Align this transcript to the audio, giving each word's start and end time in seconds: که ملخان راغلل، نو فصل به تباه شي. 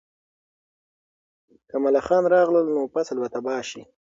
که 1.69 1.75
ملخان 1.85 2.23
راغلل، 2.33 2.67
نو 2.75 2.81
فصل 2.93 3.15
به 3.21 3.27
تباه 3.33 3.61
شي. 3.69 3.81